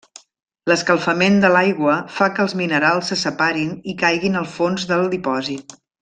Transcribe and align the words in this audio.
L'escalfament 0.69 1.35
de 1.43 1.51
l'aigua 1.57 1.97
fa 2.15 2.29
que 2.37 2.41
els 2.45 2.55
minerals 2.63 3.11
se 3.13 3.17
separin 3.27 3.75
i 3.93 3.99
caiguin 4.05 4.39
al 4.43 4.49
fons 4.59 4.87
del 4.93 5.05
dipòsit. 5.17 5.77